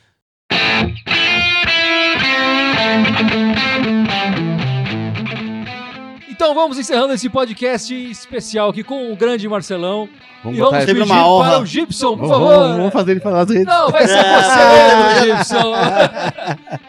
[6.42, 10.10] Então vamos encerrando esse podcast especial aqui com o grande Marcelão.
[10.44, 11.50] Vamos e vamos pedir uma honra.
[11.52, 12.50] para o Gibson, por favor.
[12.58, 13.68] vamos- vamos fazer ele falar as redes.
[13.68, 15.74] Não, vai ser você, Gibson.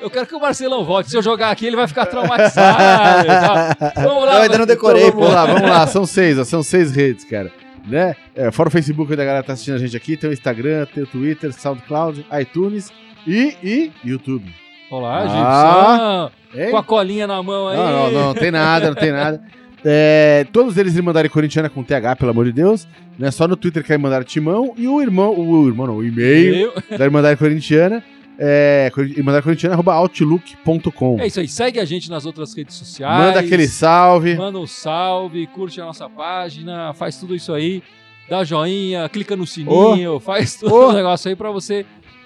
[0.01, 1.11] Eu quero que o Marcelão volte.
[1.11, 3.27] Se eu jogar aqui, ele vai ficar traumatizado.
[3.29, 3.93] tá?
[3.97, 4.37] Vamos lá.
[4.37, 5.87] Eu ainda não decorei, vamos lá, vamos lá.
[5.87, 7.53] São seis, ó, são seis redes, cara.
[7.87, 8.17] Né?
[8.35, 10.87] É, fora o Facebook da galera que tá assistindo a gente aqui, tem o Instagram,
[10.95, 12.91] tem o Twitter, SoundCloud, iTunes
[13.27, 14.51] e, e YouTube.
[14.91, 16.31] Olá, Ah.
[16.31, 16.42] Gibson.
[16.71, 17.77] Com a colinha na mão aí.
[17.77, 19.43] Não, não, não, não tem nada, não tem nada.
[19.85, 22.87] É, todos eles Irmandade Corintiana com TH, pelo amor de Deus.
[23.19, 23.31] Né?
[23.31, 24.75] Só no Twitter que é Irmandade Timão.
[24.77, 28.03] E o irmão, o irmão não, o e-mail Eu- da Irmandade Corintiana
[28.39, 31.21] é Irmandade Corintiana, arroba outlook.com.
[31.21, 31.49] É isso aí.
[31.49, 33.19] Segue a gente nas outras redes sociais.
[33.27, 34.35] Manda aquele salve.
[34.37, 37.83] Manda um salve, curte a nossa página, faz tudo isso aí.
[38.29, 41.85] Dá joinha, clica no sininho, faz todo o negócio aí pra você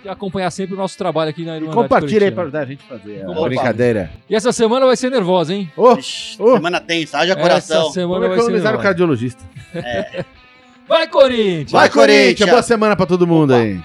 [0.09, 2.81] acompanhar sempre o nosso trabalho aqui na E Irmandade compartilha aí pra ajudar a gente
[2.85, 3.49] a fazer a Compartilha.
[3.49, 4.11] brincadeira.
[4.29, 5.71] E essa semana vai ser nervosa, hein?
[5.99, 6.53] Ixi, Ô.
[6.55, 7.83] Semana tensa, haja coração.
[7.83, 8.89] Essa semana vamos vai ser economizar o nervosa.
[8.89, 9.45] cardiologista.
[10.89, 11.73] Vai, Corinthians!
[11.73, 12.49] Vai, Corinthians!
[12.51, 13.63] Boa semana pra todo mundo Opa.
[13.63, 13.81] aí.